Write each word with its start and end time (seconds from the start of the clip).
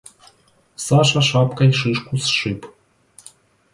Саша 0.85 1.21
шапкой 1.29 1.69
шишку 1.79 2.13
сшиб. 2.25 2.59